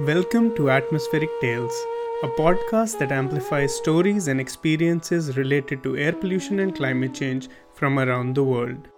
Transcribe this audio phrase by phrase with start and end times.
[0.00, 1.72] Welcome to Atmospheric Tales,
[2.22, 7.98] a podcast that amplifies stories and experiences related to air pollution and climate change from
[7.98, 8.88] around the world.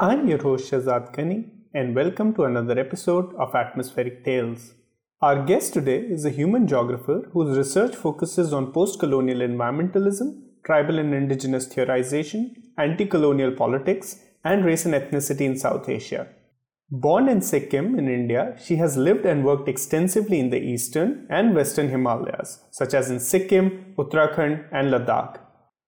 [0.00, 4.72] I'm your host Shahzad Gani, and welcome to another episode of Atmospheric Tales.
[5.20, 10.98] Our guest today is a human geographer whose research focuses on post colonial environmentalism tribal
[10.98, 16.26] and indigenous theorization, anti colonial politics, and race and ethnicity in South Asia.
[16.90, 21.54] Born in Sikkim in India, she has lived and worked extensively in the eastern and
[21.54, 25.40] western Himalayas, such as in Sikkim, Uttarakhand, and Ladakh.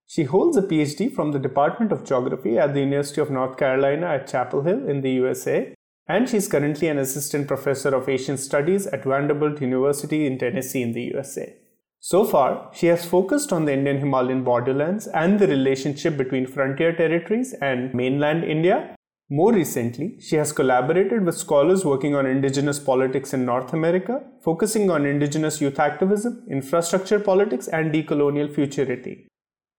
[0.07, 4.07] She holds a PhD from the Department of Geography at the University of North Carolina
[4.07, 5.75] at Chapel Hill in the USA,
[6.09, 10.83] and she is currently an assistant professor of Asian Studies at Vanderbilt University in Tennessee
[10.83, 11.55] in the USA.
[12.01, 16.93] So far, she has focused on the Indian Himalayan borderlands and the relationship between frontier
[16.95, 18.95] territories and mainland India.
[19.29, 24.91] More recently, she has collaborated with scholars working on indigenous politics in North America, focusing
[24.91, 29.27] on indigenous youth activism, infrastructure politics, and decolonial futurity.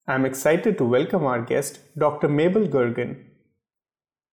[0.05, 2.27] I'm excited to welcome our guest, Dr.
[2.27, 3.15] Mabel Gergan.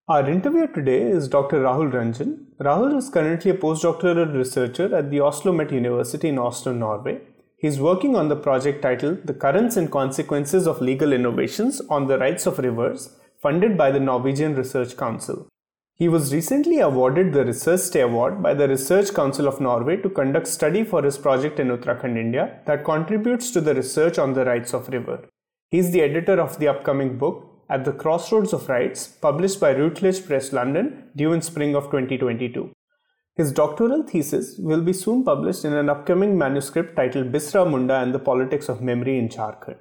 [0.09, 1.61] Our interviewer today is Dr.
[1.61, 2.47] Rahul Ranjan.
[2.59, 7.21] Rahul is currently a postdoctoral researcher at the Oslo Met University in Oslo, Norway
[7.59, 12.19] He's working on the project titled The Currents and Consequences of Legal Innovations on the
[12.19, 15.47] Rights of Rivers, funded by the Norwegian Research Council.
[15.95, 20.09] He was recently awarded the Research Stay Award by the Research Council of Norway to
[20.11, 24.45] conduct study for his project in Uttarakhand, India that contributes to the research on the
[24.45, 25.27] rights of river.
[25.71, 29.73] He is the editor of the upcoming book At the Crossroads of Rights, published by
[29.73, 32.71] Routledge Press London, due in spring of 2022.
[33.37, 38.11] His doctoral thesis will be soon published in an upcoming manuscript titled Birsa Munda and
[38.11, 39.77] the Politics of Memory in Jharkhand.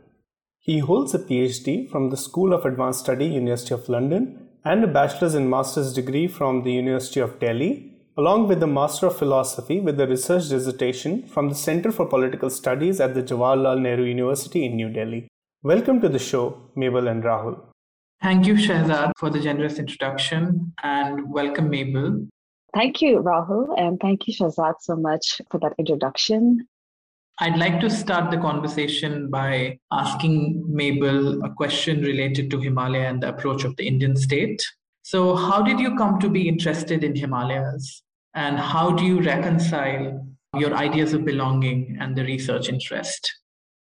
[0.59, 4.87] He holds a PhD from the School of Advanced Study, University of London, and a
[4.87, 9.81] bachelor's and master's degree from the University of Delhi, along with a Master of Philosophy
[9.81, 14.67] with a research dissertation from the Center for Political Studies at the Jawaharlal Nehru University
[14.67, 15.29] in New Delhi.
[15.63, 17.59] Welcome to the show, Mabel and Rahul.
[18.23, 22.27] Thank you, Shahzad, for the generous introduction, and welcome, Mabel.
[22.75, 26.69] Thank you, Rahul, and thank you, Shahzad, so much for that introduction.
[27.39, 33.23] I'd like to start the conversation by asking Mabel a question related to Himalaya and
[33.23, 34.65] the approach of the Indian state.
[35.03, 38.03] So, how did you come to be interested in Himalayas?
[38.35, 43.35] And how do you reconcile your ideas of belonging and the research interest?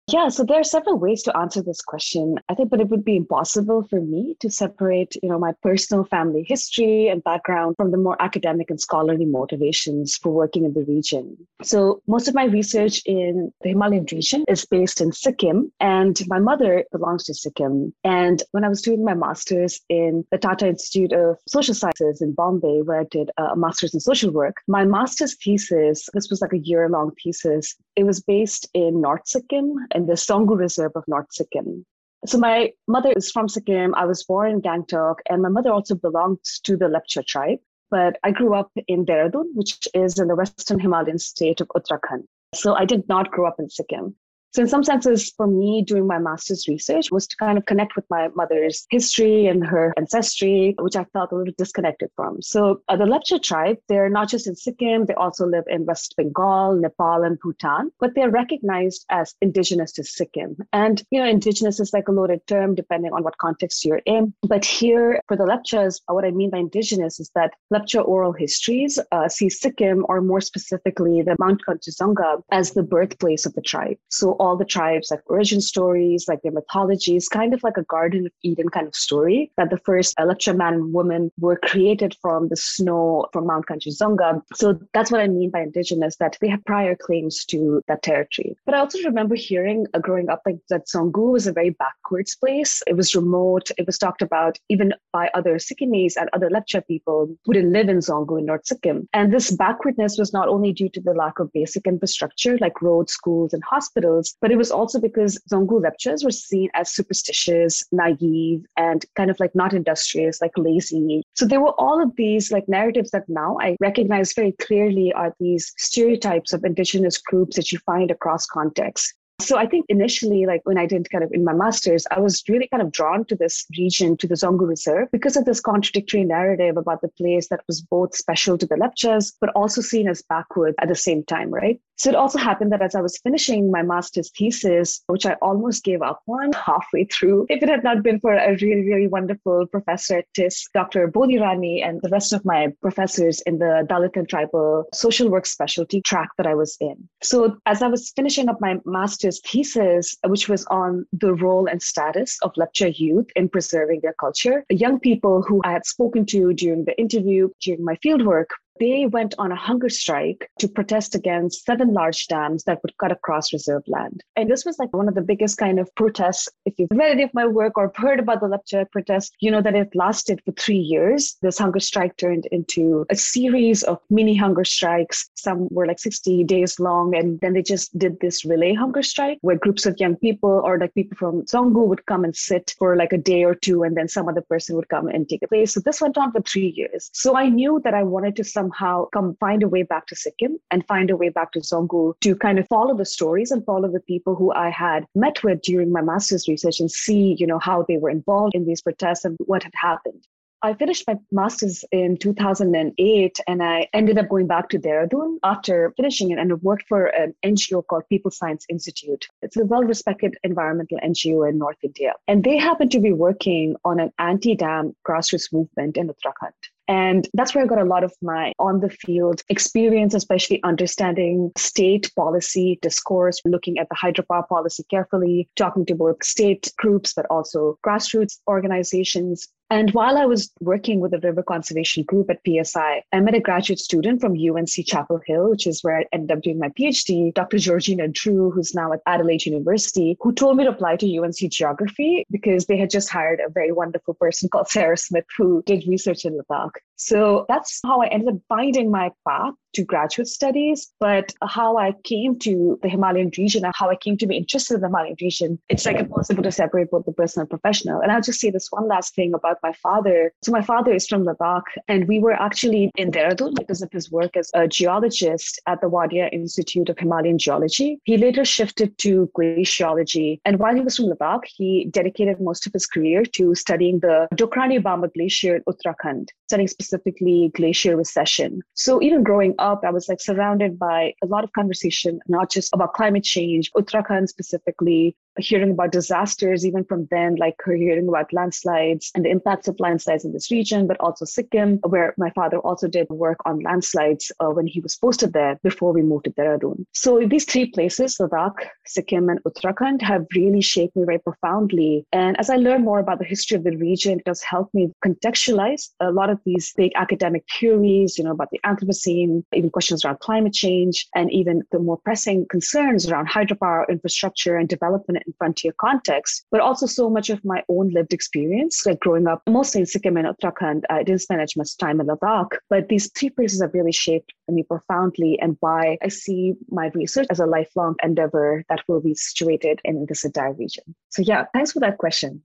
[0.09, 2.35] Yeah, so there are several ways to answer this question.
[2.47, 6.06] I think, but it would be impossible for me to separate, you know, my personal
[6.06, 10.85] family history and background from the more academic and scholarly motivations for working in the
[10.85, 11.35] region.
[11.62, 16.39] So most of my research in the Himalayan region is based in Sikkim, and my
[16.39, 17.94] mother belongs to Sikkim.
[18.06, 22.31] And when I was doing my master's in the Tata Institute of Social Sciences in
[22.31, 26.53] Bombay, where I did a master's in social work, my master's thesis, this was like
[26.53, 31.03] a year long thesis, it was based in North Sikkim in the Dzongu Reserve of
[31.08, 31.85] North Sikkim.
[32.25, 33.96] So my mother is from Sikkim.
[33.96, 37.59] I was born in Gangtok, and my mother also belongs to the Lepcha tribe.
[37.90, 42.25] But I grew up in Dehradun, which is in the western Himalayan state of Uttarakhand.
[42.53, 44.16] So I did not grow up in Sikkim.
[44.53, 47.96] So, in some senses, for me, doing my master's research was to kind of connect
[47.96, 52.41] with my mother's history and her ancestry, which I felt a little disconnected from.
[52.41, 56.16] So, uh, the Lepcha tribe, they're not just in Sikkim, they also live in West
[56.18, 60.57] Bengal, Nepal, and Bhutan, but they're recognized as indigenous to Sikkim.
[60.74, 64.34] And, you know, indigenous is like a loaded term depending on what context you're in.
[64.44, 69.00] But here, for the Lepchas, what I mean by indigenous is that Lepcha oral histories
[69.12, 73.97] uh, see Sikkim, or more specifically, the Mount Kanchenjunga, as the birthplace of the tribe.
[74.09, 78.25] So, all the tribes, like origin stories, like their mythologies, kind of like a Garden
[78.25, 82.48] of Eden kind of story that the first Lepcha man and woman were created from
[82.50, 84.42] the snow from Mount Kanchenjunga.
[84.56, 88.56] So that's what I mean by indigenous, that they have prior claims to that territory.
[88.66, 92.36] But I also remember hearing uh, growing up like that Dzongu was a very backwards
[92.36, 92.81] place.
[92.88, 93.72] It was remote.
[93.78, 97.89] It was talked about even by other Sikkimese and other Lepcha people who didn't live
[97.89, 99.07] in Dzongu in North Sikkim.
[99.13, 103.13] And this backwardness was not only due to the lack of basic infrastructure like roads,
[103.13, 108.65] schools, and hospitals, but it was also because Dzongu Lepchas were seen as superstitious, naive,
[108.75, 111.24] and kind of like not industrious, like lazy.
[111.35, 115.35] So there were all of these like narratives that now I recognize very clearly are
[115.39, 119.13] these stereotypes of indigenous groups that you find across contexts.
[119.39, 122.44] So I think initially, like when I did kind of in my master's, I was
[122.50, 126.24] really kind of drawn to this region, to the Dzongu Reserve, because of this contradictory
[126.24, 130.24] narrative about the place that was both special to the Lepchas, but also seen as
[130.24, 131.80] backward at the same time, right?
[132.00, 135.84] So it also happened that as I was finishing my master's thesis, which I almost
[135.84, 139.66] gave up on halfway through, if it had not been for a really, really wonderful
[139.68, 141.07] professor at TISS, Dr.
[141.07, 145.48] Bodhi Rani, and the rest of my professors in the Dalit and Tribal social work
[145.48, 147.10] specialty track that I was in.
[147.24, 151.68] So as I was finishing up my master's master's thesis, which was on the role
[151.68, 154.63] and status of Lepcha youth in preserving their culture.
[154.69, 158.47] Young people who I had spoken to during the interview, during my fieldwork,
[158.79, 163.12] they went on a hunger strike to protest against seven large dams that would cut
[163.12, 164.24] across reserve land.
[164.35, 166.50] And this was like one of the biggest kind of protests.
[166.65, 169.62] If you've read any of my work or heard about the Lepcha protest, you know
[169.62, 171.38] that it lasted for three years.
[171.41, 175.29] This hunger strike turned into a series of mini hunger strikes.
[175.35, 177.15] Some were like 60 days long.
[177.15, 180.77] And then they just did this relay hunger strike where groups of young people or
[180.77, 183.83] like people from Dzongu would come and sit for like a day or two.
[183.83, 185.74] And then some other person would come and take a place.
[185.74, 187.09] So this went on for three years.
[187.13, 190.16] So I knew that I wanted to some somehow come find a way back to
[190.16, 193.66] Sikkim and find a way back to Dzongu to kind of follow the stories and
[193.66, 197.48] follow the people who I had met with during my master's research and see, you
[197.48, 200.24] know, how they were involved in these protests and what had happened.
[200.64, 205.94] I finished my master's in 2008 and I ended up going back to Dehradun after
[205.96, 209.28] finishing it and worked for an NGO called People Science Institute.
[209.44, 212.13] It's a well respected environmental NGO in North India.
[212.28, 216.58] And they happen to be working on an anti dam grassroots movement in Uttarakhand.
[216.88, 221.51] And that's where I got a lot of my on the field experience, especially understanding
[221.57, 227.25] state policy discourse, looking at the hydropower policy carefully, talking to both state groups, but
[227.30, 229.50] also grassroots organizations.
[229.69, 233.42] And while I was working with the river conservation group at PSI, I met a
[233.42, 237.34] graduate student from UNC Chapel Hill, which is where I ended up doing my PhD,
[237.34, 237.58] Dr.
[237.58, 242.25] Georgina Drew, who's now at Adelaide University, who told me to apply to UNC Geography
[242.31, 246.24] because they had just hired a very wonderful person called Sara Smith who did research
[246.24, 246.78] in Ladakh.
[246.98, 250.92] So that's how I ended up finding my path to graduate studies.
[251.00, 254.76] But how I came to the Himalayan region and how I came to be interested
[254.76, 258.02] in the Himalayan region, it's like impossible to separate both the personal and professional.
[258.02, 260.34] And I'll just say this one last thing about my father.
[260.42, 264.12] So my father is from Ladakh, and we were actually in Dehradun because of his
[264.12, 268.00] work as a geologist at the Wadia Institute of Himalayan Geology.
[268.06, 270.40] He later shifted to glaciology.
[270.46, 274.28] And while he was from Ladakh, he dedicated most of his career to studying the
[274.34, 274.82] Dokriani
[275.14, 278.62] Glacier in Uttarakhand, studying specifically glacier recession.
[278.74, 282.74] So even growing up, I was like surrounded by a lot of conversation, not just
[282.74, 289.12] about climate change, Uttarakhand specifically, hearing about disasters even from then, like hearing about landslides
[289.16, 292.88] and the impacts of landslides in this region, but also Sikkim, where my father also
[292.88, 296.86] did work on landslides uh, when he was posted there before we moved to Dehradun.
[296.94, 302.06] So these three places, Ladakh, Sikkim, and Uttarakhand, have really shaped me very profoundly.
[302.12, 304.92] And as I learn more about the history of the region, it does help me
[305.06, 310.04] contextualize a lot of these big academic theories, you know, about the Anthropocene, even questions
[310.04, 315.33] around climate change, and even the more pressing concerns around hydropower infrastructure and development in
[315.38, 319.81] frontier context, but also so much of my own lived experience, like growing up mostly
[319.81, 320.83] in Sikkim and Uttarakhand.
[320.89, 324.33] I didn't spend as much time in Ladakh, but these three places have really shaped
[324.47, 329.13] me profoundly and why I see my research as a lifelong endeavor that will be
[329.13, 330.95] situated in this entire region.
[331.09, 332.41] So, yeah, thanks for that question.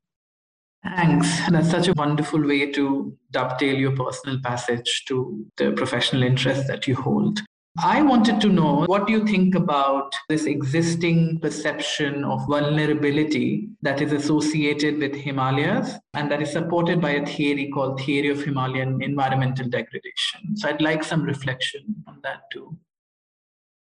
[0.85, 1.29] Thanks.
[1.49, 6.89] That's such a wonderful way to dovetail your personal passage to the professional interest that
[6.89, 7.41] you hold.
[7.79, 14.03] I wanted to know what do you think about this existing perception of vulnerability that
[14.03, 19.03] is associated with Himalayas and that is supported by a theory called Theory of Himalayan
[19.03, 20.55] Environmental Degradation.
[20.55, 22.77] So I'd like some reflection on that too.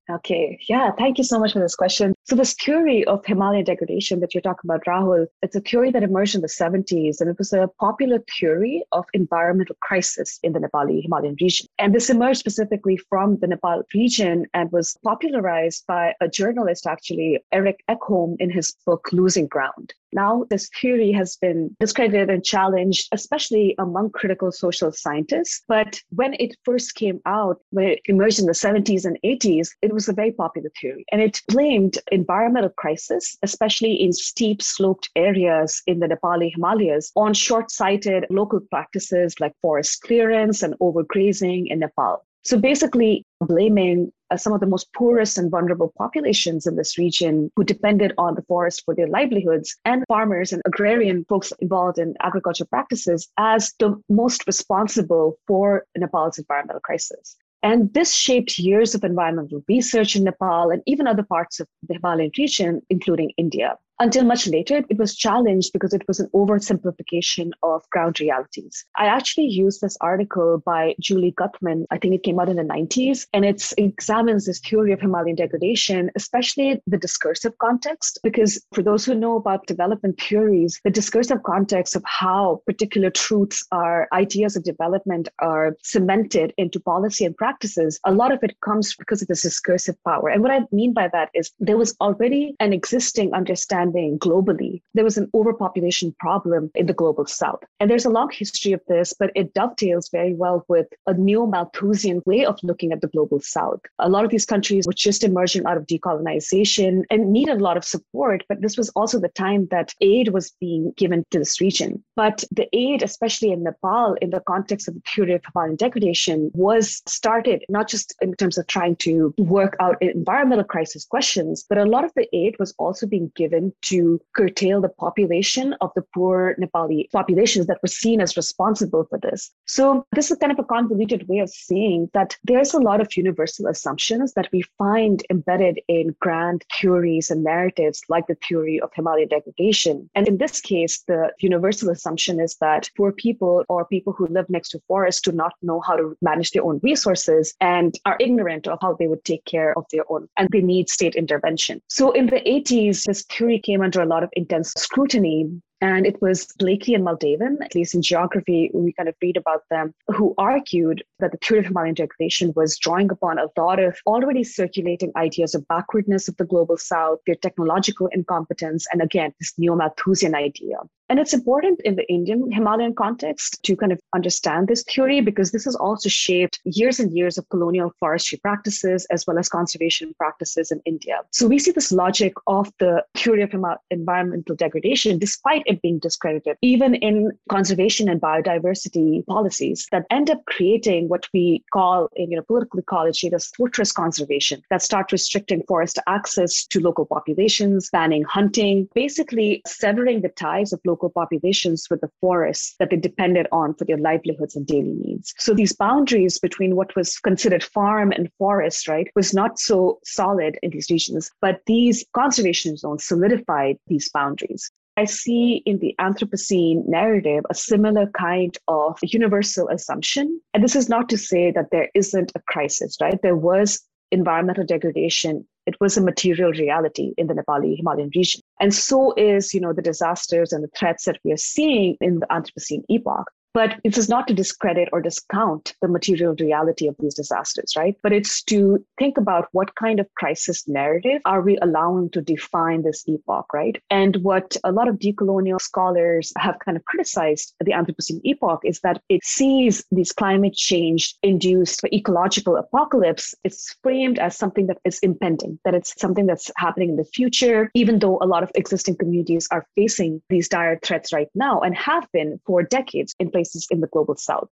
[0.10, 2.14] Okay, yeah, thank you so much for this question.
[2.26, 6.04] So, this theory of Himalayan degradation that you're talking about, Rahul, it's a theory that
[6.04, 10.60] emerged in the 70s, and it was a popular theory of environmental crisis in the
[10.60, 11.68] Nepali Himalayan region.
[11.80, 17.44] And this emerged specifically from the Nepal region and was popularized by a journalist, actually,
[17.52, 19.94] Erik Eckholm, in his book Losing Ground.
[20.14, 25.64] Now, this theory has been discredited and challenged, especially among critical social scientists.
[25.68, 29.92] But when it first came out, when it emerged in the 70s and 80s, it
[29.92, 31.04] was a very popular theory.
[31.12, 37.34] And it blamed environmental crisis, especially in steep sloped areas in the Nepali Himalayas, on
[37.34, 42.24] short sighted local practices like forest clearance and overgrazing in Nepal.
[42.46, 47.50] So basically, blaming uh, some of the most poorest and vulnerable populations in this region
[47.56, 52.16] who depended on the forest for their livelihoods and farmers and agrarian folks involved in
[52.22, 57.38] agriculture practices as the most responsible for Nepal's environmental crisis.
[57.64, 61.94] And this shaped years of environmental research in Nepal and even other parts of the
[61.94, 63.78] Himalayan region, including India.
[64.04, 68.84] Until much later, it was challenged because it was an oversimplification of ground realities.
[68.98, 71.86] I actually used this article by Julie Guthman.
[71.90, 75.38] I think it came out in the 90s, and it examines this theory of Himalayan
[75.38, 78.20] degradation, especially the discursive context.
[78.24, 83.66] Because for those who know about development theories, the discursive context of how particular truths
[83.72, 88.98] are ideas of development are cemented into policy and practices, a lot of it comes
[88.98, 90.28] because of this discursive power.
[90.28, 94.82] And what I mean by that is there was already an existing understanding understanding globally,
[94.94, 97.62] there was an overpopulation problem in the global south.
[97.80, 101.46] And there's a long history of this, but it dovetails very well with a neo
[101.46, 103.80] Malthusian way of looking at the global south.
[104.00, 107.78] A lot of these countries were just emerging out of decolonization and needed a lot
[107.78, 111.60] of support, but this was also the time that aid was being given to this
[111.62, 112.04] region.
[112.16, 116.52] But the aid, especially in Nepal, in the context of the period of Himalayan degradation,
[116.54, 121.78] was started not just in terms of trying to work out environmental crisis questions, but
[121.78, 126.04] a lot of the aid was also being given to curtail the population of the
[126.14, 129.52] poor Nepali populations that were seen as responsible for this.
[129.66, 133.16] So, this is kind of a convoluted way of saying that there's a lot of
[133.16, 138.92] universal assumptions that we find embedded in grand theories and narratives like the theory of
[138.94, 140.10] Himalayan degradation.
[140.16, 144.50] And in this case, the universal assumption is that poor people or people who live
[144.50, 148.68] next to forests do not know how to manage their own resources and are ignorant
[148.68, 151.82] of how they would take care of their own, and they need state intervention.
[151.88, 155.50] So, in the 80s, this theory came under a lot of intense scrutiny
[155.84, 159.64] and it was Blaikie and Muldavin, at least in geography, we kind of read about
[159.70, 163.98] them, who argued that the theory of Himalayan degradation was drawing upon a lot of
[164.08, 169.52] already circulating ideas of backwardness of the global south, their technological incompetence, and again, this
[169.58, 170.78] neo Malthusian idea.
[171.14, 175.52] And it's important in the Indian Himalayan context to kind of understand this theory because
[175.52, 180.16] this has also shaped years and years of colonial forestry practices as well as conservation
[180.18, 181.20] practices in India.
[181.30, 183.54] So we see this logic of the theory of
[183.92, 190.44] environmental degradation, despite it being discredited, even in conservation and biodiversity policies that end up
[190.46, 195.62] creating what we call in you know, political ecology the fortress conservation that start restricting
[195.68, 202.02] forest access to local populations, banning hunting, basically severing the ties of local populations with
[202.02, 205.34] the forests that they depended on for their livelihoods and daily needs.
[205.38, 210.58] So these boundaries between what was considered farm and forest, right, was not so solid
[210.62, 214.72] in these regions, but these conservation zones solidified these boundaries.
[214.96, 220.40] I see in the Anthropocene narrative a similar kind of universal assumption.
[220.54, 223.20] And this is not to say that there isn't a crisis, right?
[223.24, 223.82] There was
[224.12, 225.48] environmental degradation.
[225.66, 228.42] It was a material reality in the Nepali Himalayan region.
[228.60, 232.20] And so is, you know, the disasters and the threats that we are seeing in
[232.20, 233.32] the Anthropocene epoch.
[233.54, 237.96] But it is not to discredit or discount the material reality of these disasters, right?
[238.02, 242.82] But it's to think about what kind of crisis narrative are we allowing to define
[242.82, 243.80] this epoch, right?
[243.92, 248.80] And what a lot of decolonial scholars have kind of criticized the Anthropocene epoch is
[248.80, 253.36] that it sees these climate change induced ecological apocalypse.
[253.44, 257.70] It's framed as something that is impending, that it's something that's happening in the future,
[257.76, 261.76] even though a lot of existing communities are facing these dire threats right now and
[261.78, 264.50] have been for decades in places places in the global south.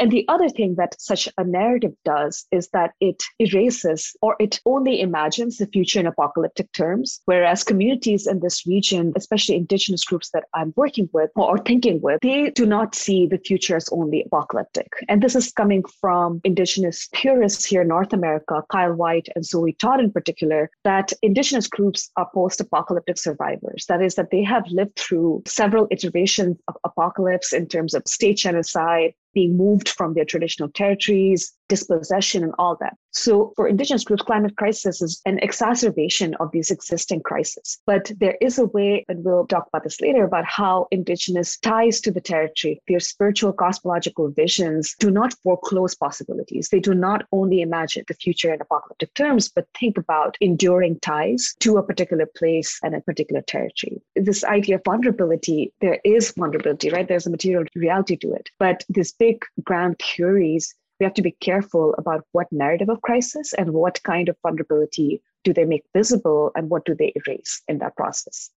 [0.00, 4.58] And the other thing that such a narrative does is that it erases or it
[4.64, 10.30] only imagines the future in apocalyptic terms, whereas communities in this region, especially indigenous groups
[10.32, 14.22] that I'm working with or thinking with, they do not see the future as only
[14.22, 14.88] apocalyptic.
[15.06, 19.74] And this is coming from indigenous theorists here in North America, Kyle Whyte and Zoe
[19.74, 23.84] Todd in particular, that indigenous groups are post-apocalyptic survivors.
[23.88, 28.38] That is, that they have lived through several iterations of apocalypse in terms of state
[28.38, 32.96] genocide, being moved from their traditional territories, dispossession, and all that.
[33.12, 37.78] So, for Indigenous groups, climate crisis is an exacerbation of these existing crises.
[37.86, 42.00] But there is a way, and we'll talk about this later, about how Indigenous ties
[42.02, 46.68] to the territory, their spiritual cosmological visions, do not foreclose possibilities.
[46.68, 51.54] They do not only imagine the future in apocalyptic terms, but think about enduring ties
[51.60, 54.00] to a particular place and a particular territory.
[54.14, 57.08] This idea of vulnerability, there is vulnerability, right?
[57.08, 58.50] There's a material reality to it.
[58.58, 63.54] But these big grand theories we have to be careful about what narrative of crisis
[63.54, 67.78] and what kind of vulnerability do they make visible and what do they erase in
[67.78, 68.50] that process.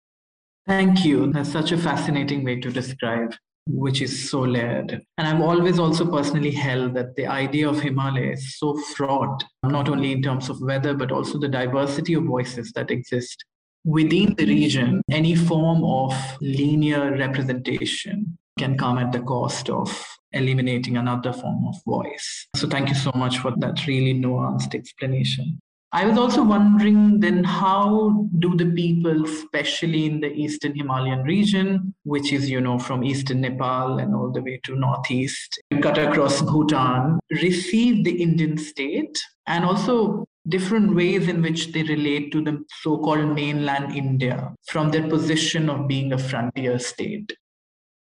[0.66, 1.32] Thank you.
[1.32, 3.34] That's such a fascinating way to describe,
[3.66, 5.00] which is so layered.
[5.18, 9.88] And I've always also personally held that the idea of Himalaya is so fraught, not
[9.88, 13.44] only in terms of weather, but also the diversity of voices that exist
[13.84, 15.02] within the region.
[15.10, 21.76] Any form of linear representation can come at the cost of eliminating another form of
[21.84, 22.46] voice.
[22.56, 25.60] So thank you so much for that really nuanced explanation.
[25.94, 31.94] I was also wondering then how do the people, especially in the eastern Himalayan region,
[32.04, 36.40] which is, you know, from eastern Nepal and all the way to northeast, cut across
[36.40, 42.64] Bhutan, receive the Indian state and also different ways in which they relate to the
[42.80, 47.36] so called mainland India from their position of being a frontier state?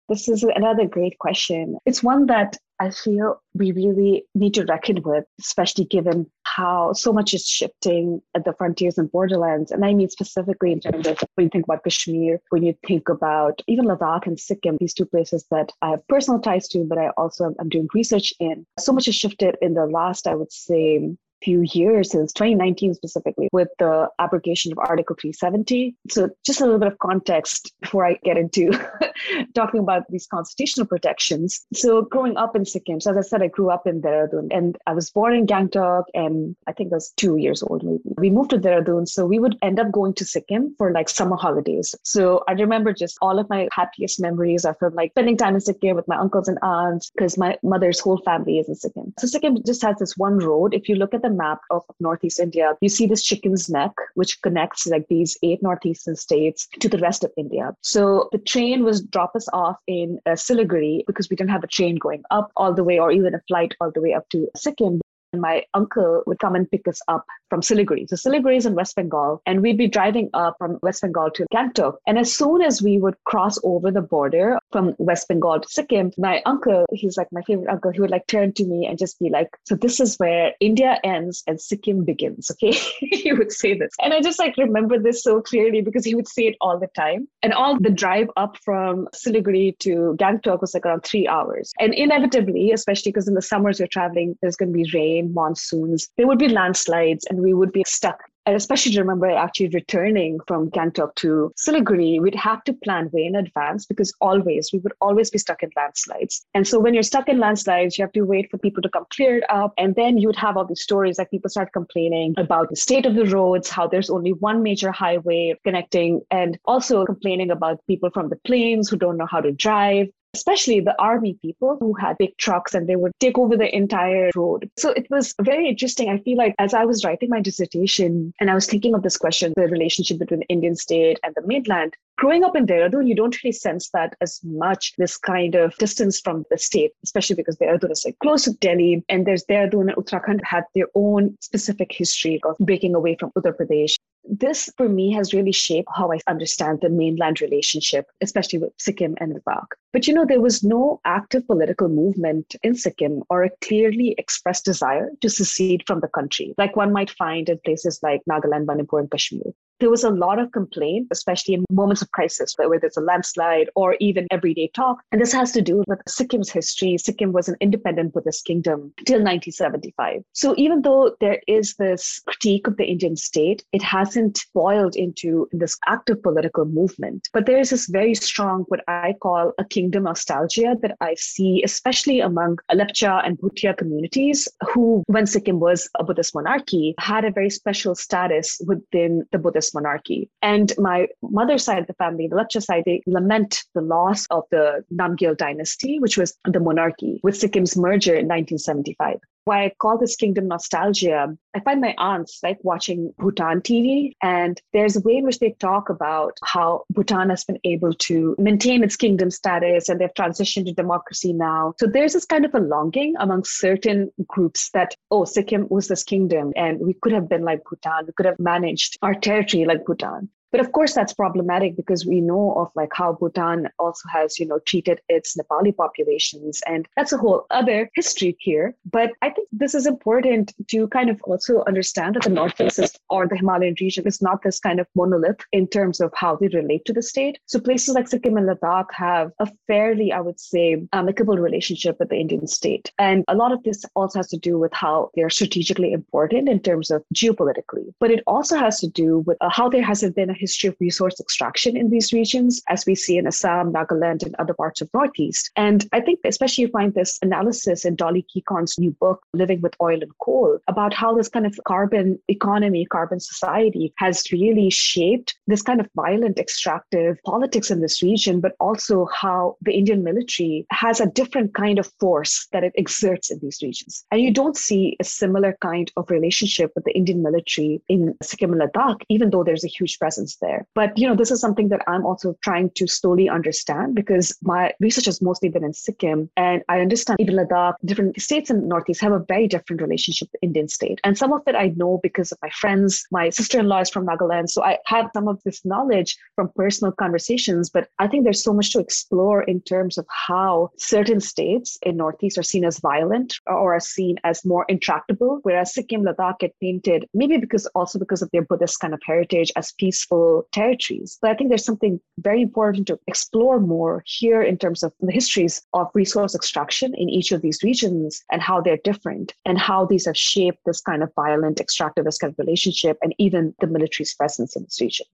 [0.10, 1.78] This is another great question.
[1.86, 7.12] It's one that I feel we really need to reckon with, especially given how so
[7.12, 9.72] much is shifting at the frontiers and borderlands.
[9.72, 13.10] And I mean specifically in terms of when you think about Kashmir, when you think
[13.10, 16.98] about even Ladakh and Sikkim, these two places that I have personal ties to, but
[16.98, 18.66] I also am doing research in.
[18.80, 23.50] So much has shifted in the last, I would say, few years since 2019 specifically
[23.52, 28.14] with the application of article 370 so just a little bit of context before i
[28.24, 28.72] get into
[29.54, 31.66] talking about these constitutional protections.
[31.74, 34.78] So growing up in sikkim so as i said i grew up in dehradun and
[34.88, 38.16] i was born in gangtok and i think i was two years old maybe.
[38.18, 41.36] We moved to dehradun so we would end up going to sikkim for like summer
[41.36, 41.94] holidays.
[42.04, 45.62] So i remember just all of my happiest memories are from like spending time in
[45.62, 49.14] sikkim with my uncles and aunts because my mother's whole family is in sikkim.
[49.20, 50.74] So sikkim just has this one road.
[50.74, 54.42] If you look at the map of Northeast India, you see this chicken's neck, which
[54.42, 57.76] connects like these eight Northeastern states to the rest of India.
[57.82, 61.68] So the train was drop us off in uh, Siliguri because we didn't have a
[61.68, 64.48] train going up all the way or even a flight all the way up to
[64.56, 65.02] Sikkim
[65.38, 68.08] and my uncle would come and pick us up from Siliguri.
[68.10, 71.46] So Siliguri is in West Bengal, and we'd be driving up from West Bengal to
[71.54, 71.98] Gangtok.
[72.08, 76.12] And as soon as we would cross over the border from West Bengal to Sikkim,
[76.18, 79.20] my uncle, he's like my favorite uncle, he would like turn to me and just
[79.20, 83.78] be like, "So this is where India ends and Sikkim begins." Okay, he would say
[83.78, 86.80] this, and I just like remember this so clearly because he would say it all
[86.80, 87.28] the time.
[87.44, 91.94] And all the drive up from Siliguri to Gangtok was like around three hours, and
[91.94, 96.28] inevitably, especially because in the summers you're traveling, there's going to be rain, monsoons, there
[96.28, 100.72] would be landslides, and we would be stuck and especially to remember actually returning from
[100.72, 105.30] Gangtok to Siliguri, we'd have to plan way in advance because always, we would always
[105.30, 106.46] be stuck in landslides.
[106.54, 109.06] And so when you're stuck in landslides, you have to wait for people to come
[109.14, 109.74] clear it up.
[109.78, 113.06] And then you would have all these stories like people start complaining about the state
[113.06, 118.10] of the roads, how there's only one major highway connecting, and also complaining about people
[118.12, 122.16] from the plains who don't know how to drive especially the army people who had
[122.20, 124.70] big trucks and they would take over the entire road.
[124.78, 126.10] So it was very interesting.
[126.10, 129.18] I feel like as I was writing my dissertation and I was thinking of this
[129.18, 133.16] question, the relationship between the Indian state and the mainland, growing up in Dehradun, you
[133.16, 137.58] don't really sense that as much, this kind of distance from the state, especially because
[137.58, 141.92] Dehradun is like close to Delhi and there's Dehradun and Uttarakhand had their own specific
[141.92, 143.96] history of breaking away from Uttar Pradesh
[144.30, 149.16] this for me has really shaped how I understand the mainland relationship, especially with Sikkim
[149.20, 149.68] and Ladakh.
[149.94, 154.66] But you know, there was no active political movement in Sikkim or a clearly expressed
[154.66, 159.00] desire to secede from the country, like one might find in places like Nagaland, Manipur,
[159.00, 162.98] and Kashmir there was a lot of complaint, especially in moments of crisis, whether it's
[162.98, 165.02] a landslide or even everyday talk.
[165.12, 166.98] And this has to do with Sikkim's history.
[166.98, 170.24] Sikkim was an independent Buddhist kingdom till 1975.
[170.34, 175.48] So even though there is this critique of the Indian state, it hasn't boiled into
[175.52, 177.30] this active political movement.
[177.34, 181.62] But there is this very strong, what I call a kingdom nostalgia that I see,
[181.64, 187.32] especially among Lepcha and Bhutia communities, who, when Sikkim was a Buddhist monarchy, had a
[187.32, 190.30] very special status within the Buddhist monarchy.
[190.42, 194.44] And my mother's side of the family, the Lepcha side, they lament the loss of
[194.52, 199.98] the Namgyal dynasty, which was the monarchy, with Sikkim's merger in 1975 why I call
[199.98, 205.18] this kingdom nostalgia, I find my aunts like watching Bhutan TV, and there's a way
[205.18, 209.88] in which they talk about how Bhutan has been able to maintain its kingdom status
[209.88, 211.74] and they've transitioned to democracy now.
[211.80, 216.04] So there's this kind of a longing among certain groups that, oh, Sikkim was this
[216.04, 219.86] kingdom and we could have been like Bhutan, we could have managed our territory like
[219.86, 220.30] Bhutan.
[220.52, 224.46] But of course, that's problematic because we know of like how Bhutan also has, you
[224.46, 226.62] know, treated its Nepali populations.
[226.68, 228.76] And that's a whole other history here.
[228.90, 232.98] But I think this is important to kind of also understand that the Northeast is,
[233.10, 236.48] or the Himalayan region is not this kind of monolith in terms of how they
[236.48, 237.40] relate to the state.
[237.46, 242.10] So places like Sikkim and Ladakh have a fairly, I would say, amicable relationship with
[242.10, 242.92] the Indian state.
[242.98, 246.60] And a lot of this also has to do with how they're strategically important in
[246.60, 247.94] terms of geopolitically.
[248.00, 250.76] But it also has to do with uh, how there hasn't been a history of
[250.80, 254.90] resource extraction in these regions, as we see in Assam, Nagaland, and other parts of
[254.94, 255.52] Northeast.
[255.56, 259.76] And I think especially you find this analysis in Dolly Kikon's new book, Living with
[259.82, 265.36] Oil and Coal, about how this kind of carbon economy, carbon society has really shaped
[265.48, 270.66] this kind of violent extractive politics in this region, but also how the Indian military
[270.72, 274.06] has a different kind of force that it exerts in these regions.
[274.12, 278.54] And you don't see a similar kind of relationship with the Indian military in Sikkim
[278.54, 280.68] and Ladakh, even though there's a huge presence there.
[280.76, 284.74] But you know, this is something that I'm also trying to slowly understand because my
[284.80, 288.68] research has mostly been in Sikkim, and I understand even Ladakh, different states in the
[288.68, 291.00] Northeast have a very different relationship with Indian state.
[291.04, 293.06] And some of it I know because of my friends.
[293.12, 297.70] My sister-in-law is from Nagaland, so I have some of this knowledge from personal conversations.
[297.70, 301.98] But I think there's so much to explore in terms of how certain states in
[301.98, 306.56] Northeast are seen as violent or are seen as more intractable, whereas Sikkim, Ladakh get
[306.62, 310.17] painted maybe because also because of their Buddhist kind of heritage as peaceful
[310.52, 311.18] territories.
[311.22, 315.12] But I think there's something very important to explore more here in terms of the
[315.12, 319.86] histories of resource extraction in each of these regions and how they're different and how
[319.86, 324.14] these have shaped this kind of violent extractivist kind of relationship and even the military's
[324.14, 325.06] presence in this region.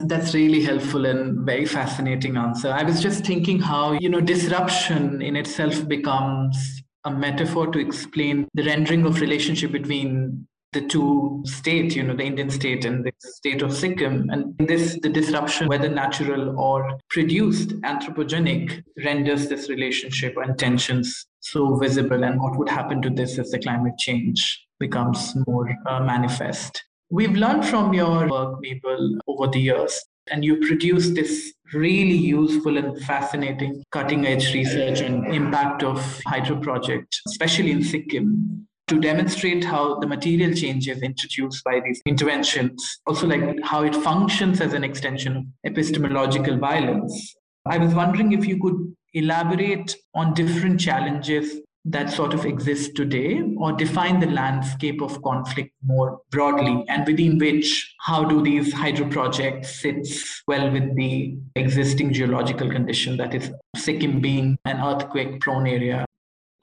[0.00, 2.68] That's really helpful and very fascinating answer.
[2.68, 8.48] I was just thinking how, you know, disruption in itself becomes a metaphor to explain
[8.54, 13.12] the rendering of relationship between the two states, you know, the Indian state and the
[13.18, 14.28] state of Sikkim.
[14.30, 21.76] And this, the disruption, whether natural or produced, anthropogenic, renders this relationship and tensions so
[21.76, 22.24] visible.
[22.24, 26.84] And what would happen to this as the climate change becomes more uh, manifest?
[27.10, 32.76] We've learned from your work, Mabel, over the years, and you produce this really useful
[32.76, 39.64] and fascinating cutting edge research and impact of hydro project, especially in Sikkim to demonstrate
[39.64, 44.84] how the material changes introduced by these interventions, also like how it functions as an
[44.84, 47.34] extension of epistemological violence.
[47.66, 53.42] I was wondering if you could elaborate on different challenges that sort of exist today
[53.58, 59.06] or define the landscape of conflict more broadly and within which how do these hydro
[59.08, 65.66] projects sits well with the existing geological condition that is sikkim being an earthquake prone
[65.66, 66.06] area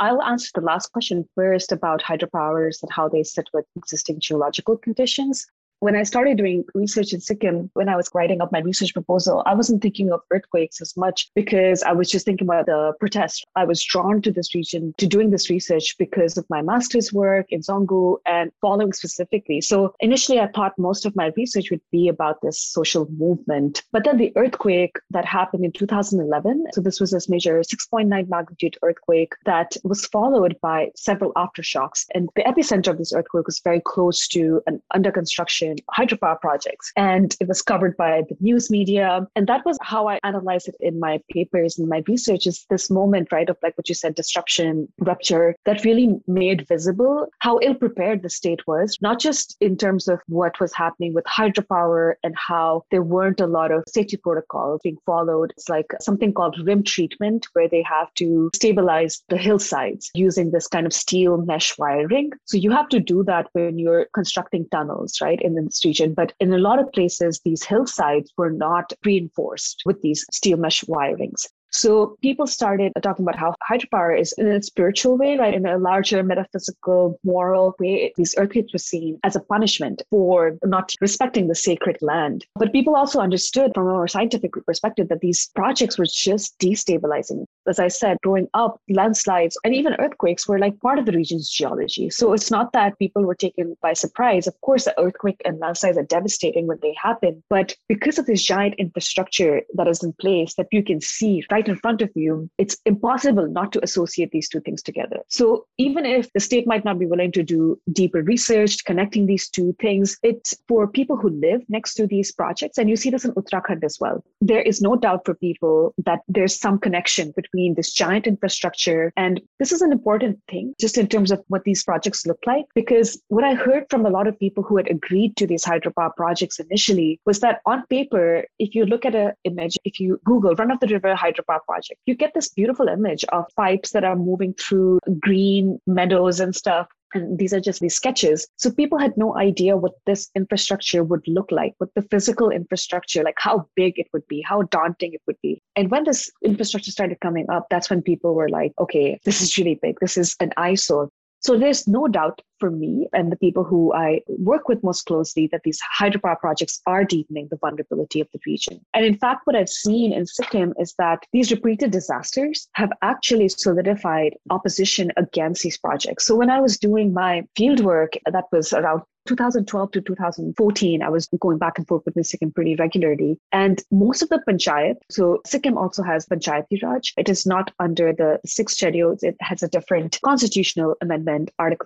[0.02, 4.76] I'll answer the last question first about hydropowers and how they sit with existing geological
[4.76, 5.46] conditions
[5.82, 9.42] when I started doing research in Sikkim, when I was writing up my research proposal,
[9.48, 13.44] I wasn't thinking of earthquakes as much because I was just thinking about the protests.
[13.56, 17.48] I was drawn to this region to doing this research because of my master's work
[17.50, 19.60] in Dzongu and following specifically.
[19.60, 23.82] So initially, I thought most of my research would be about this social movement.
[23.92, 28.78] But then the earthquake that happened in 2011, so this was this major 6.9 magnitude
[28.84, 32.06] earthquake that was followed by several aftershocks.
[32.14, 36.92] And the epicenter of this earthquake was very close to an under construction hydropower projects.
[36.96, 39.28] And it was covered by the news media.
[39.36, 42.90] And that was how I analyzed it in my papers and my research is this
[42.90, 47.76] moment, right, of like what you said, disruption, rupture, that really made visible how ill
[47.76, 52.36] prepared the state was, not just in terms of what was happening with hydropower and
[52.38, 55.52] how there weren't a lot of safety protocols being followed.
[55.58, 60.68] It's like something called rim treatment, where they have to stabilize the hillsides using this
[60.68, 62.32] kind of steel mesh wiring.
[62.46, 66.14] So you have to do that when you're constructing tunnels, right, in the this region.
[66.14, 70.84] But in a lot of places, these hillsides were not reinforced with these steel mesh
[70.84, 71.46] wirings.
[71.72, 75.54] So people started talking about how hydropower is in a spiritual way, right?
[75.54, 78.12] In a larger metaphysical, moral way.
[78.18, 82.46] These earthquakes were seen as a punishment for not respecting the sacred land.
[82.56, 87.46] But people also understood from a more scientific perspective that these projects were just destabilizing.
[87.68, 91.50] As I said, growing up, landslides and even earthquakes were like part of the region's
[91.50, 92.10] geology.
[92.10, 94.48] So it's not that people were taken by surprise.
[94.48, 97.44] Of course, the earthquake and landslides are devastating when they happen.
[97.50, 101.68] But because of this giant infrastructure that is in place that you can see right
[101.68, 105.20] in front of you, it's impossible not to associate these two things together.
[105.30, 109.50] So even if the state might not be willing to do deeper research connecting these
[109.50, 113.26] two things, it's for people who live next to these projects, and you see this
[113.26, 114.24] in Uttarakhand as well.
[114.42, 119.12] There is no doubt for people that there's some connection between this giant infrastructure.
[119.18, 122.66] And this is an important thing just in terms of what these projects look like.
[122.76, 126.16] Because what I heard from a lot of people who had agreed to these hydropower
[126.16, 130.56] projects initially was that on paper, if you look at an image, if you Google
[130.56, 132.00] run of the river hydropower project.
[132.06, 136.88] You get this beautiful image of pipes that are moving through green meadows and stuff.
[137.14, 138.48] And these are just these sketches.
[138.58, 143.24] So people had no idea what this infrastructure would look like, what the physical infrastructure,
[143.24, 145.62] like how big it would be, how daunting it would be.
[145.76, 149.58] And when this infrastructure started coming up, that's when people were like, okay, this is
[149.58, 149.98] really big.
[150.00, 151.10] This is an eyesore.
[151.40, 155.50] So there's no doubt for me and the people who I work with most closely
[155.52, 158.80] that these hydropower projects are deepening the vulnerability of the region.
[158.94, 163.50] And in fact, what I've seen in Sikkim is that these repeated disasters have actually
[163.50, 166.26] solidified opposition against these projects.
[166.26, 171.28] So when I was doing my fieldwork, that was around 2012 to 2014, I was
[171.40, 173.38] going back and forth with Sikkim pretty regularly.
[173.52, 177.14] And most of the panchayat, so Sikkim also has Panchayati Raj.
[177.18, 179.16] It is not under the sixth schedule.
[179.22, 181.86] It has a different constitutional amendment, Article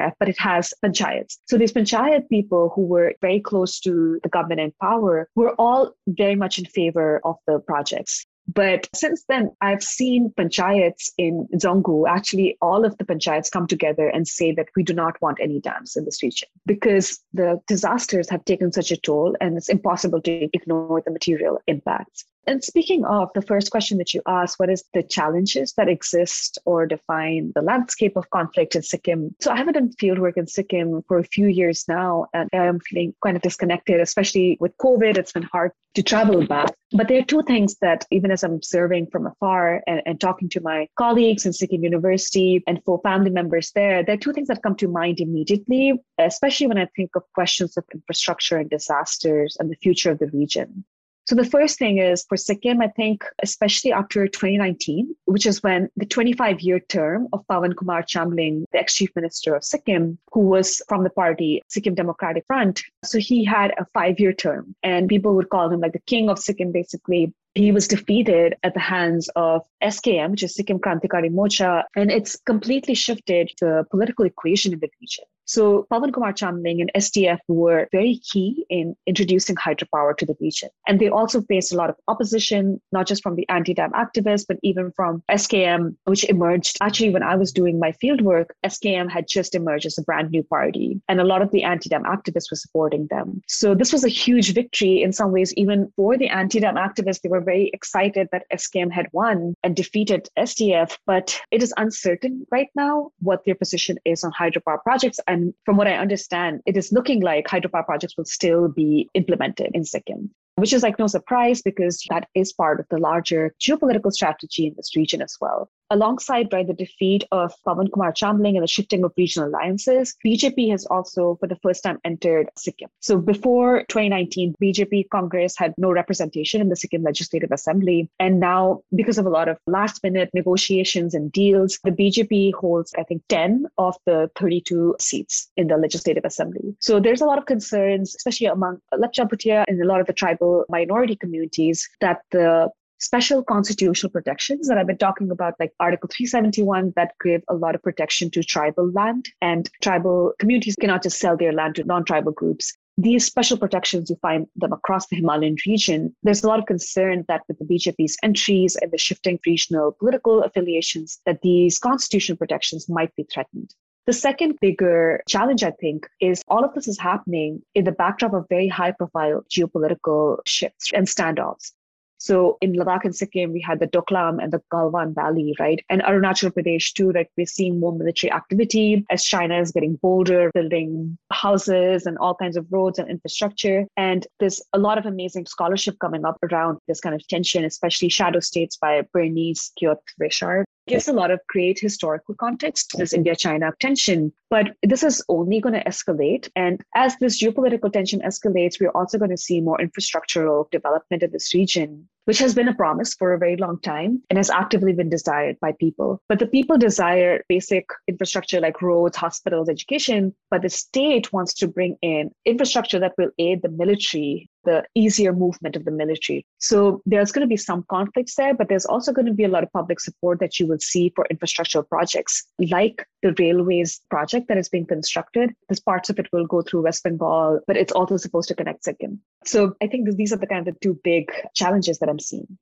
[0.00, 1.38] 371F, but it has panchayats.
[1.46, 5.92] So these panchayat people who were very close to the government and power were all
[6.06, 8.26] very much in favor of the projects.
[8.52, 14.08] But since then, I've seen panchayats in Zongu, actually, all of the panchayats come together
[14.08, 18.28] and say that we do not want any dams in this region because the disasters
[18.30, 22.24] have taken such a toll and it's impossible to ignore the material impacts.
[22.46, 26.58] And speaking of the first question that you asked, what is the challenges that exist
[26.64, 29.34] or define the landscape of conflict in Sikkim?
[29.40, 33.14] So I haven't done fieldwork in Sikkim for a few years now, and I'm feeling
[33.22, 35.18] kind of disconnected, especially with COVID.
[35.18, 36.72] It's been hard to travel back.
[36.92, 40.48] But there are two things that, even as I'm observing from afar and, and talking
[40.50, 44.48] to my colleagues in Sikkim University and for family members there, there are two things
[44.48, 49.56] that come to mind immediately, especially when I think of questions of infrastructure and disasters
[49.60, 50.84] and the future of the region.
[51.26, 55.88] So the first thing is for Sikkim, I think, especially after 2019, which is when
[55.96, 60.40] the 25 year term of Pawan Kumar Chamling, the ex chief minister of Sikkim, who
[60.40, 62.82] was from the party Sikkim Democratic Front.
[63.04, 66.28] So he had a five year term, and people would call him like the king
[66.28, 67.32] of Sikkim, basically.
[67.54, 72.36] He was defeated at the hands of SKM, which is Sikkim Krantikari Morcha, and it's
[72.46, 75.24] completely shifted the political equation in the region.
[75.50, 80.68] So Pawan Kumar Chamling and SDF were very key in introducing hydropower to the region.
[80.86, 84.58] And they also faced a lot of opposition, not just from the anti-dam activists, but
[84.62, 86.78] even from SKM, which emerged.
[86.80, 90.44] Actually, when I was doing my fieldwork, SKM had just emerged as a brand new
[90.44, 91.00] party.
[91.08, 93.42] And a lot of the anti-dam activists were supporting them.
[93.48, 97.22] So this was a huge victory in some ways, even for the anti-dam activists.
[97.22, 100.96] They were very excited that SKM had won and defeated SDF.
[101.06, 105.18] But it is uncertain right now what their position is on hydropower projects.
[105.26, 109.08] And and from what I understand, it is looking like hydropower projects will still be
[109.14, 113.54] implemented in Sikkim which is like no surprise because that is part of the larger
[113.58, 118.54] geopolitical strategy in this region as well alongside right, the defeat of Pawan Kumar Chamling
[118.54, 122.88] and the shifting of regional alliances, BJP has also for the first time entered Sikkim.
[123.00, 128.08] So before 2019, BJP Congress had no representation in the Sikkim Legislative Assembly.
[128.18, 132.92] And now, because of a lot of last minute negotiations and deals, the BJP holds,
[132.98, 136.76] I think, 10 of the 32 seats in the Legislative Assembly.
[136.80, 140.12] So there's a lot of concerns, especially among Lepcha Bhutia and a lot of the
[140.12, 142.70] tribal minority communities, that the
[143.00, 147.74] special constitutional protections that I've been talking about, like Article 371, that give a lot
[147.74, 152.04] of protection to tribal land, and tribal communities cannot just sell their land to non
[152.04, 152.76] tribal groups.
[152.98, 156.14] These special protections, you find them across the Himalayan region.
[156.22, 160.42] There's a lot of concern that with the BJP's entries and the shifting regional political
[160.42, 163.74] affiliations, that these constitutional protections might be threatened.
[164.06, 168.34] The second bigger challenge, I think, is all of this is happening in the backdrop
[168.34, 171.72] of very high profile geopolitical shifts and standoffs.
[172.20, 175.82] So in Ladakh and Sikkim, we had the Doklam and the Galwan Valley, right?
[175.88, 180.50] And Arunachal Pradesh too, that we're seeing more military activity as China is getting bolder,
[180.52, 183.86] building houses and all kinds of roads and infrastructure.
[183.96, 188.10] And there's a lot of amazing scholarship coming up around this kind of tension, especially
[188.10, 193.12] Shadow States by Bernice Kyoth Richard gives a lot of great historical context to this
[193.12, 194.32] India China tension.
[194.50, 196.50] But this is only going to escalate.
[196.56, 201.30] And as this geopolitical tension escalates, we're also going to see more infrastructural development in
[201.30, 204.92] this region which has been a promise for a very long time and has actively
[204.92, 206.22] been desired by people.
[206.28, 211.66] But the people desire basic infrastructure like roads, hospitals, education, but the state wants to
[211.66, 216.44] bring in infrastructure that will aid the military the easier movement of the military.
[216.58, 219.48] So there's going to be some conflicts there, but there's also going to be a
[219.48, 224.48] lot of public support that you will see for infrastructure projects like the railways project
[224.48, 225.54] that is being constructed.
[225.68, 228.84] This parts of it will go through West Bengal, but it's also supposed to connect
[228.84, 229.20] Sikkim.
[229.44, 232.58] So I think these are the kind of the two big challenges that I'm seeing.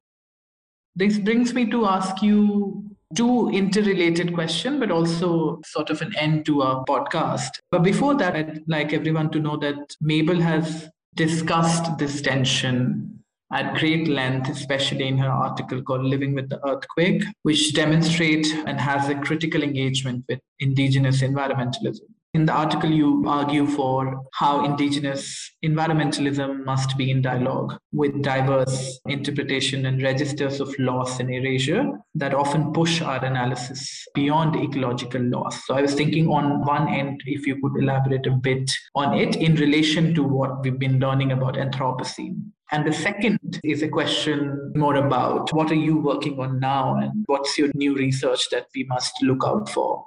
[0.97, 2.85] This brings me to ask you
[3.15, 7.51] two interrelated questions, but also sort of an end to our podcast.
[7.71, 13.19] But before that, I'd like everyone to know that Mabel has discussed this tension
[13.53, 18.81] at great length, especially in her article called Living with the Earthquake, which demonstrates and
[18.81, 22.09] has a critical engagement with indigenous environmentalism.
[22.39, 29.01] In the article, you argue for how indigenous environmentalism must be in dialogue with diverse
[29.09, 35.67] interpretation and registers of loss and erasure that often push our analysis beyond ecological loss.
[35.67, 39.35] So I was thinking on one end, if you could elaborate a bit on it
[39.35, 42.53] in relation to what we've been learning about Anthropocene.
[42.71, 47.25] And the second is a question more about what are you working on now and
[47.27, 50.05] what's your new research that we must look out for?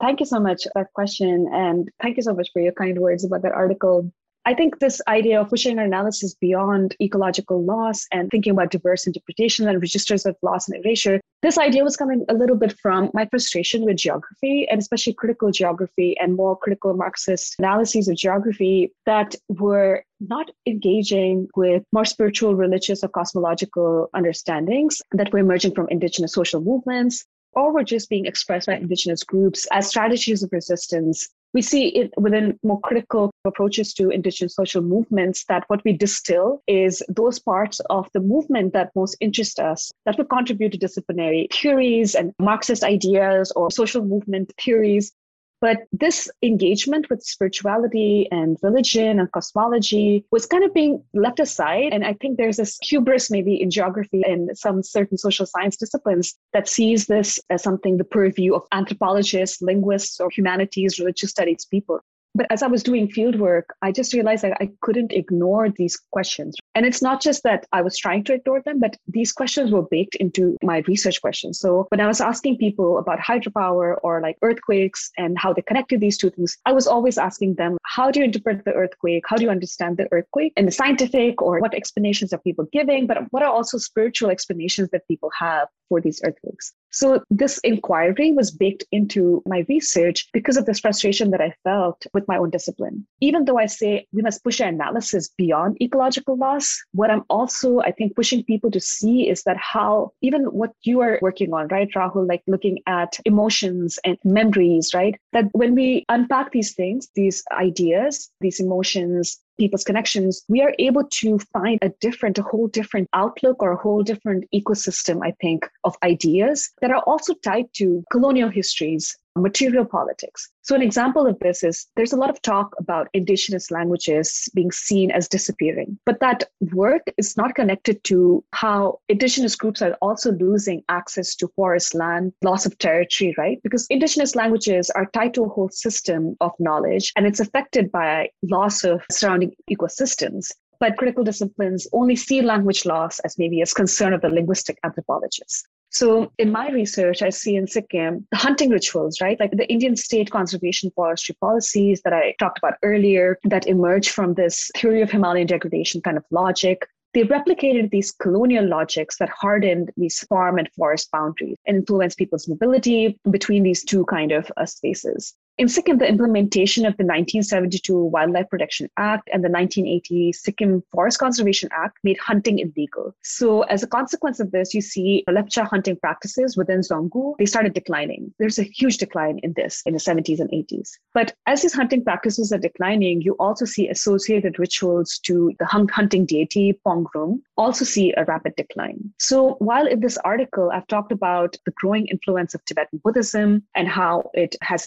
[0.00, 1.48] Thank you so much for that question.
[1.52, 4.12] And thank you so much for your kind words about that article.
[4.48, 9.06] I think this idea of pushing our analysis beyond ecological loss and thinking about diverse
[9.06, 13.10] interpretation and registers of loss and erasure, this idea was coming a little bit from
[13.12, 18.90] my frustration with geography and especially critical geography and more critical Marxist analyses of geography
[19.04, 25.88] that were not engaging with more spiritual, religious, or cosmological understandings that were emerging from
[25.90, 27.26] indigenous social movements
[27.58, 32.12] or were just being expressed by indigenous groups as strategies of resistance we see it
[32.18, 37.80] within more critical approaches to indigenous social movements that what we distill is those parts
[37.90, 42.84] of the movement that most interest us that would contribute to disciplinary theories and marxist
[42.84, 45.12] ideas or social movement theories
[45.60, 51.92] but this engagement with spirituality and religion and cosmology was kind of being left aside.
[51.92, 56.34] And I think there's this hubris maybe in geography and some certain social science disciplines
[56.52, 62.00] that sees this as something the purview of anthropologists, linguists, or humanities, religious studies people.
[62.34, 66.56] But as I was doing fieldwork, I just realized that I couldn't ignore these questions.
[66.74, 69.82] And it's not just that I was trying to ignore them, but these questions were
[69.82, 71.58] baked into my research questions.
[71.58, 76.00] So when I was asking people about hydropower or like earthquakes and how they connected
[76.00, 79.24] these two things, I was always asking them, how do you interpret the earthquake?
[79.26, 80.52] How do you understand the earthquake?
[80.56, 83.06] in the scientific or what explanations are people giving?
[83.06, 86.72] But what are also spiritual explanations that people have for these earthquakes?
[86.98, 92.04] So this inquiry was baked into my research because of this frustration that I felt
[92.12, 93.06] with my own discipline.
[93.20, 97.78] Even though I say we must push our analysis beyond ecological loss, what I'm also,
[97.78, 101.68] I think, pushing people to see is that how even what you are working on,
[101.68, 105.14] right, Rahul, like looking at emotions and memories, right?
[105.32, 111.04] That when we unpack these things, these ideas, these emotions, people's connections, we are able
[111.04, 115.68] to find a different, a whole different outlook or a whole different ecosystem, I think,
[115.84, 120.50] of ideas that are also tied to colonial histories material politics.
[120.62, 124.70] So, an example of this is there's a lot of talk about indigenous languages being
[124.70, 130.32] seen as disappearing, but that work is not connected to how indigenous groups are also
[130.32, 133.60] losing access to forest land, loss of territory, right?
[133.62, 138.30] Because indigenous languages are tied to a whole system of knowledge and it's affected by
[138.42, 144.12] loss of surrounding ecosystems but critical disciplines only see language loss as maybe as concern
[144.12, 145.64] of the linguistic anthropologists.
[145.90, 149.40] So in my research, I see in Sikkim the hunting rituals, right?
[149.40, 154.34] Like the Indian state conservation forestry policies that I talked about earlier that emerge from
[154.34, 156.86] this theory of Himalayan degradation kind of logic.
[157.14, 162.46] They replicated these colonial logics that hardened these farm and forest boundaries and influenced people's
[162.46, 165.34] mobility between these two kind of uh, spaces.
[165.58, 171.18] In Sikkim, the implementation of the 1972 Wildlife Protection Act and the 1980 Sikkim Forest
[171.18, 173.12] Conservation Act made hunting illegal.
[173.24, 177.74] So, as a consequence of this, you see lepcha hunting practices within Dzongu, they started
[177.74, 178.32] declining.
[178.38, 180.90] There's a huge decline in this in the 70s and 80s.
[181.12, 186.24] But as these hunting practices are declining, you also see associated rituals to the hunting
[186.24, 189.12] deity Pongrum also see a rapid decline.
[189.18, 193.88] So, while in this article, I've talked about the growing influence of Tibetan Buddhism and
[193.88, 194.86] how it has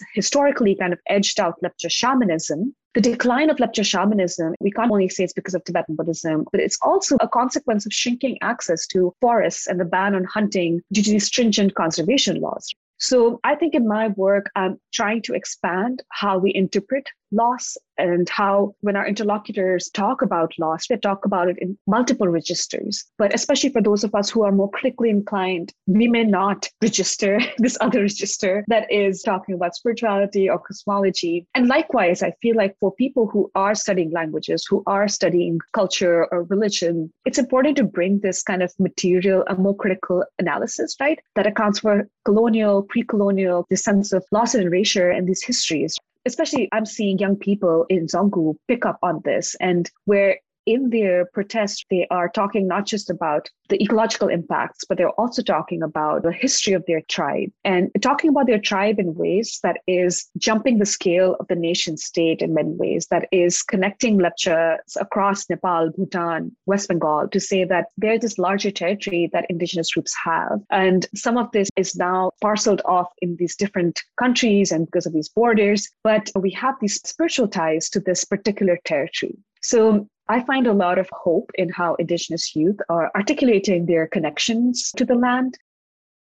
[0.62, 2.74] historically kind of edged out lepcha shamanism.
[2.94, 6.60] The decline of lepcha shamanism, we can't only say it's because of Tibetan Buddhism, but
[6.60, 11.02] it's also a consequence of shrinking access to forests and the ban on hunting due
[11.02, 12.68] to these stringent conservation laws.
[12.98, 18.28] So I think in my work, I'm trying to expand how we interpret loss and
[18.28, 23.04] how when our interlocutors talk about loss, they talk about it in multiple registers.
[23.18, 27.40] But especially for those of us who are more critically inclined, we may not register
[27.58, 31.46] this other register that is talking about spirituality or cosmology.
[31.54, 36.26] And likewise, I feel like for people who are studying languages, who are studying culture
[36.32, 41.18] or religion, it's important to bring this kind of material, a more critical analysis, right?
[41.36, 46.68] That accounts for colonial, pre-colonial, the sense of loss and erasure and these histories especially
[46.72, 51.86] I'm seeing young people in Dzongu pick up on this and where in their protest,
[51.90, 56.32] they are talking not just about the ecological impacts, but they're also talking about the
[56.32, 60.86] history of their tribe and talking about their tribe in ways that is jumping the
[60.86, 66.54] scale of the nation state in many ways, that is connecting Lepchas across Nepal, Bhutan,
[66.66, 70.60] West Bengal to say that there's this larger territory that indigenous groups have.
[70.70, 75.12] And some of this is now parceled off in these different countries and because of
[75.12, 79.36] these borders, but we have these spiritual ties to this particular territory.
[79.62, 84.92] So I find a lot of hope in how Indigenous youth are articulating their connections
[84.96, 85.58] to the land.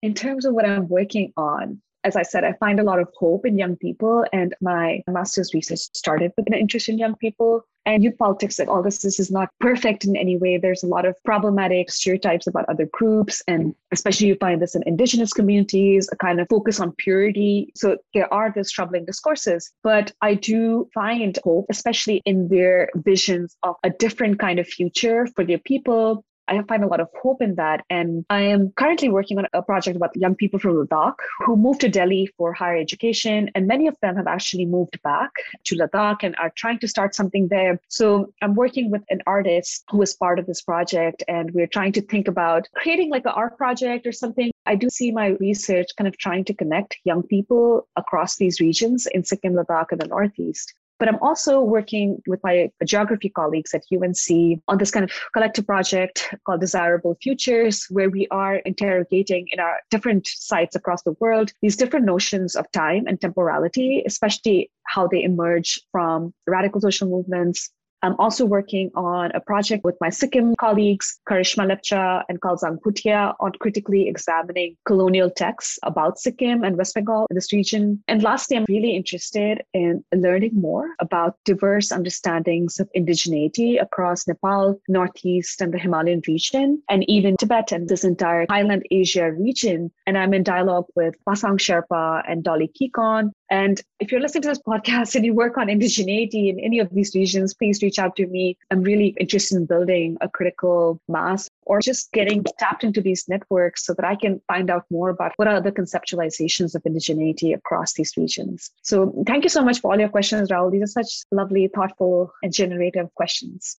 [0.01, 3.09] In terms of what I'm working on, as I said, I find a lot of
[3.17, 7.65] hope in young people, and my master's research started with an interest in young people
[7.87, 8.59] and youth politics.
[8.59, 10.57] All this, this is not perfect in any way.
[10.57, 14.83] There's a lot of problematic stereotypes about other groups, and especially you find this in
[14.85, 17.71] indigenous communities, a kind of focus on purity.
[17.75, 23.55] So there are these troubling discourses, but I do find hope, especially in their visions
[23.63, 27.41] of a different kind of future for their people, I find a lot of hope
[27.41, 27.83] in that.
[27.89, 31.81] And I am currently working on a project about young people from Ladakh who moved
[31.81, 33.49] to Delhi for higher education.
[33.55, 35.31] And many of them have actually moved back
[35.65, 37.79] to Ladakh and are trying to start something there.
[37.87, 41.23] So I'm working with an artist who is part of this project.
[41.27, 44.51] And we're trying to think about creating like an art project or something.
[44.65, 49.07] I do see my research kind of trying to connect young people across these regions
[49.07, 50.73] in Sikkim, Ladakh, and the Northeast.
[50.99, 55.65] But I'm also working with my geography colleagues at UNC on this kind of collective
[55.65, 61.51] project called Desirable Futures, where we are interrogating in our different sites across the world
[61.61, 67.69] these different notions of time and temporality, especially how they emerge from radical social movements,
[68.03, 73.33] I'm also working on a project with my Sikkim colleagues, Karishma Lepcha and Kalzang Bhutia,
[73.39, 78.03] on critically examining colonial texts about Sikkim and West Bengal in this region.
[78.07, 84.79] And lastly, I'm really interested in learning more about diverse understandings of indigeneity across Nepal,
[84.87, 89.91] Northeast, and the Himalayan region, and even Tibet and this entire Highland Asia region.
[90.05, 94.49] And I'm in dialogue with Pasang Sherpa and Dolly Kikon and if you're listening to
[94.49, 98.15] this podcast and you work on indigeneity in any of these regions, please reach out
[98.17, 98.45] to me.
[98.71, 103.85] I'm really interested in building a critical mass or just getting tapped into these networks
[103.85, 107.93] so that I can find out more about what are the conceptualizations of indigeneity across
[107.93, 108.71] these regions.
[108.81, 110.71] So thank you so much for all your questions, Rahul.
[110.71, 113.77] These are such lovely, thoughtful, and generative questions.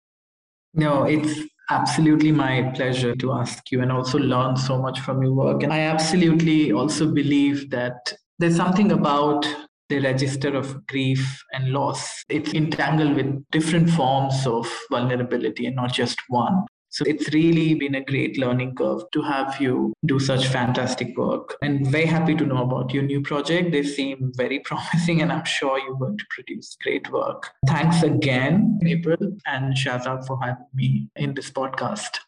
[0.74, 1.32] No, it's
[1.70, 5.62] absolutely my pleasure to ask you and also learn so much from your work.
[5.62, 9.46] And I absolutely also believe that there's something about
[9.88, 12.24] the register of grief and loss.
[12.28, 16.64] It's entangled with different forms of vulnerability and not just one.
[16.90, 21.56] So it's really been a great learning curve to have you do such fantastic work.
[21.60, 23.72] And very happy to know about your new project.
[23.72, 27.50] They seem very promising, and I'm sure you're going to produce great work.
[27.66, 32.20] Thanks again, April and Shahzad, for having me in this podcast.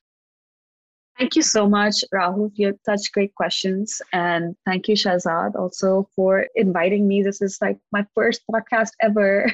[1.21, 2.51] Thank you so much, Rahul.
[2.55, 4.01] You had such great questions.
[4.15, 7.23] And thank you, Shahzad, also for inviting me.
[7.23, 9.53] This is like my first podcast ever.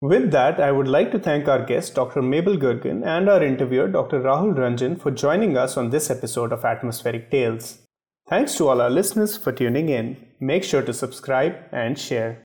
[0.00, 2.22] With that, I would like to thank our guest, Dr.
[2.22, 4.20] Mabel Gergan, and our interviewer, Dr.
[4.20, 7.82] Rahul Ranjan, for joining us on this episode of Atmospheric Tales.
[8.26, 10.16] Thanks to all our listeners for tuning in.
[10.40, 12.38] Make sure to subscribe and share.